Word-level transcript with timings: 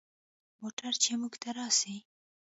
موټر 0.59 0.93
چې 1.03 1.11
موږ 1.21 1.33
ته 1.41 1.49
راسي. 1.57 1.97